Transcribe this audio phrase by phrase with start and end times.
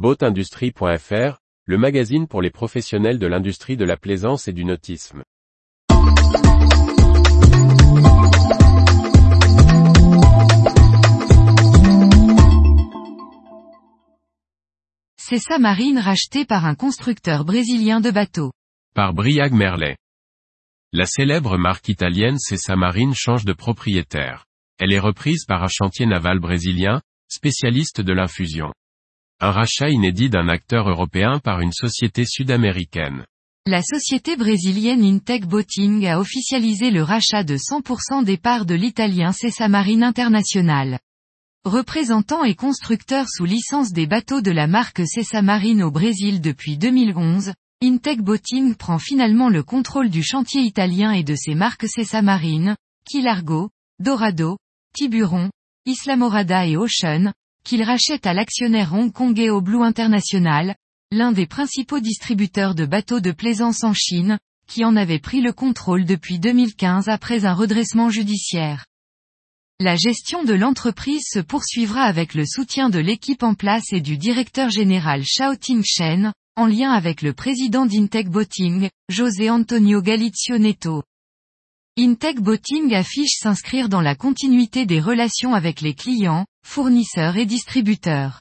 [0.00, 5.22] Boatindustrie.fr, le magazine pour les professionnels de l'industrie de la plaisance et du nautisme.
[15.18, 18.52] Cessa Marine racheté par un constructeur brésilien de bateaux.
[18.94, 19.98] Par Briag Merlet.
[20.94, 24.46] La célèbre marque italienne Cessa Marine change de propriétaire.
[24.78, 28.72] Elle est reprise par un chantier naval brésilien, spécialiste de l'infusion.
[29.42, 33.24] Un rachat inédit d'un acteur européen par une société sud-américaine.
[33.64, 39.30] La société brésilienne Intec Boating a officialisé le rachat de 100% des parts de l'italien
[39.70, 40.98] Marine International.
[41.64, 45.00] Représentant et constructeur sous licence des bateaux de la marque
[45.42, 51.24] Marine au Brésil depuis 2011, Intec Boating prend finalement le contrôle du chantier italien et
[51.24, 51.86] de ses marques
[52.22, 54.58] Marine, Kilargo, Dorado,
[54.94, 55.48] Tiburon,
[55.86, 57.32] Islamorada et Ocean,
[57.64, 60.76] qu'il rachète à l'actionnaire hongkongais Blue International,
[61.12, 65.52] l'un des principaux distributeurs de bateaux de plaisance en Chine, qui en avait pris le
[65.52, 68.86] contrôle depuis 2015 après un redressement judiciaire.
[69.80, 74.18] La gestion de l'entreprise se poursuivra avec le soutien de l'équipe en place et du
[74.18, 75.24] directeur général
[75.58, 81.02] Ting Shen, en lien avec le président d'Intech Boating, José Antonio Galizio Neto.
[81.98, 88.40] Intech Boating affiche s'inscrire dans la continuité des relations avec les clients, fournisseurs et distributeurs.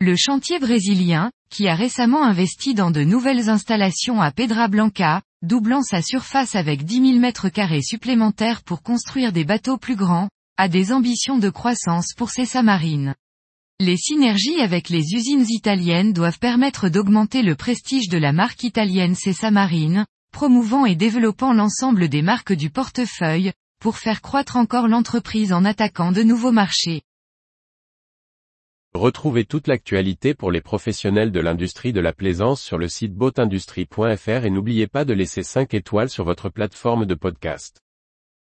[0.00, 5.82] Le chantier brésilien, qui a récemment investi dans de nouvelles installations à Pedra Blanca, doublant
[5.82, 10.68] sa surface avec 10 000 mètres carrés supplémentaires pour construire des bateaux plus grands, a
[10.68, 13.14] des ambitions de croissance pour ses samarines.
[13.80, 19.14] Les synergies avec les usines italiennes doivent permettre d'augmenter le prestige de la marque italienne
[19.14, 25.52] Cessa Marine, promouvant et développant l'ensemble des marques du portefeuille, pour faire croître encore l'entreprise
[25.52, 27.02] en attaquant de nouveaux marchés.
[28.94, 34.44] Retrouvez toute l'actualité pour les professionnels de l'industrie de la plaisance sur le site boatindustrie.fr
[34.44, 37.83] et n'oubliez pas de laisser 5 étoiles sur votre plateforme de podcast.